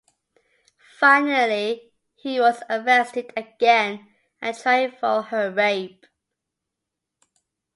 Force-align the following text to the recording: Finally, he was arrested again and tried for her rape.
Finally, 0.99 1.93
he 2.15 2.39
was 2.39 2.63
arrested 2.71 3.31
again 3.37 4.07
and 4.41 4.57
tried 4.57 4.97
for 4.97 5.21
her 5.21 5.51
rape. 5.51 6.07